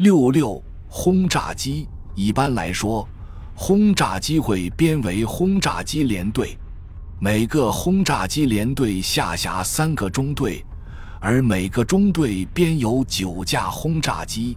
[0.00, 3.06] 六六轰炸机一般来说，
[3.54, 6.56] 轰炸机会编为轰炸机连队，
[7.20, 10.64] 每个轰炸机连队下辖三个中队，
[11.20, 14.56] 而每个中队编有九架轰炸机。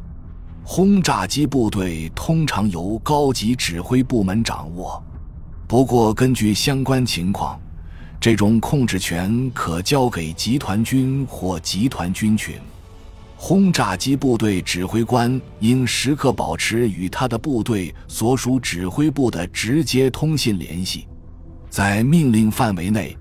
[0.64, 5.04] 轰炸机部队通常由高级指挥部门掌握，
[5.68, 7.60] 不过根据相关情况，
[8.18, 12.55] 这种控制权可交给集团军或集团军群。
[13.46, 21.06] 轰炸机部队指挥官应时刻保持与他的部队所属指挥部的直接通信联系。
[21.69, 23.18] 在命令范围内，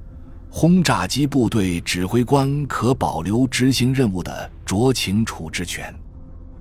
[0.48, 5.92] 轰炸机部队指挥官可保留执行任务的酌情处置权。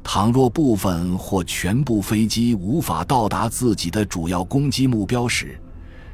[0.03, 5.55] 倘若部分或全部飞机无法到达自己的主要攻击目标时，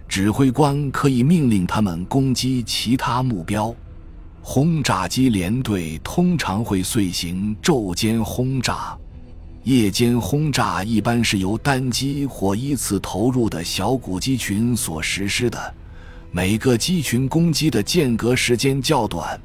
[0.05, 3.73] 指挥官可以命令他们攻击其他目标。
[4.49, 8.97] 轰炸机连队通常会遂行昼间轰炸，
[9.65, 15.75] 夜间轰炸一般是由单机或依次投入的小股机群所实施的，
[16.31, 19.37] 每个机群攻击的间隔时间较短。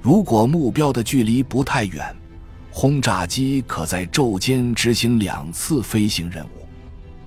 [0.00, 2.02] 如果目标的距离不太远，
[2.70, 6.66] 轰炸机可在昼间执行两次飞行任务；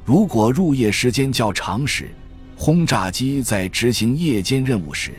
[0.03, 2.09] 如果入夜时间较长时，
[2.57, 5.13] 轰炸机在执行夜间任务时。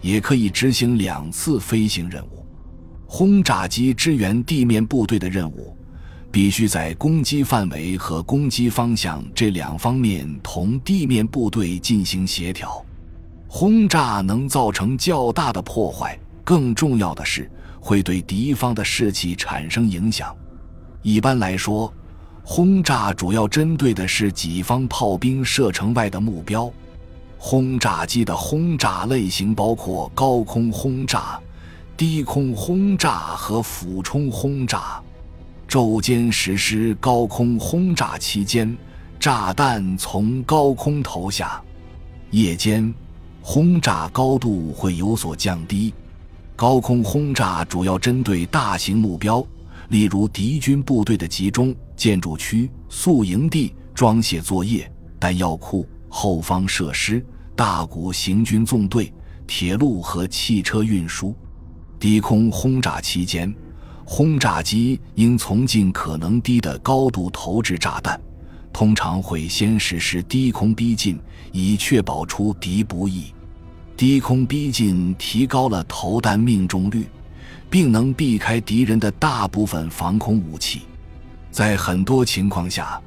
[0.00, 2.46] 也可以执行两次飞行任务。
[3.06, 5.76] 轰炸机支援地面部队的任务，
[6.30, 12.84] 必须在攻击范围和攻击方向这两方面同地面部队进行协调。
[13.48, 20.36] 轰炸能造成较大的破坏，更重要的是会对敌方的士气产生影响。
[21.00, 21.90] 一般来说，
[22.42, 26.70] 轰炸主要针对的是己方炮兵射程外的目标。
[27.38, 31.40] 轰炸机的轰炸类型包括高空轰炸、
[31.96, 35.00] 低空轰炸和俯冲轰炸。
[35.68, 38.76] 昼间实施高空轰炸期间，
[39.20, 41.62] 炸弹从高空投下；
[42.30, 42.92] 夜间，
[43.40, 45.94] 轰炸高度会有所降低。
[46.56, 49.46] 高空轰炸主要针对大型目标，
[49.90, 54.90] 例如敌军部队的集中、建筑区、宿营地、装卸作业、
[55.20, 55.86] 弹药库。
[56.20, 57.24] 后方设施、
[57.54, 59.14] 大股行军纵队、
[59.46, 61.32] 铁路和汽车运输。
[61.96, 63.54] 低空轰炸期间，
[64.04, 68.20] 轰炸机应从尽可能低的高度投掷炸弹，
[68.72, 71.20] 通常会先实施低空逼近，
[71.52, 73.32] 以确保出敌不意。
[73.96, 77.06] 低空逼近提高了投弹命中率，
[77.70, 80.80] 并能避开敌人的大部分防空武器。
[81.52, 83.00] 在很多情况下。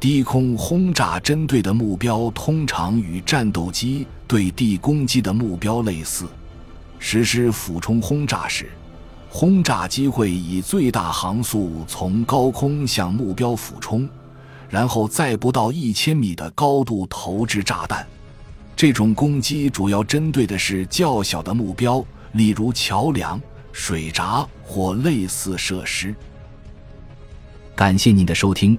[0.00, 6.24] 低空轰炸针对的目标通常与战斗机对地攻击的目标类似。
[7.00, 8.70] 实施俯冲轰炸时，
[9.28, 14.08] 轰炸机会以最大航速从高空向目标俯冲，
[14.68, 18.06] 然后在不到一千米的高度投掷炸弹。
[18.76, 23.40] 这种攻击主要针对的是较小的目标，例如桥梁、
[23.72, 26.14] 水闸或类似设施。
[27.74, 28.78] 感谢您的收听。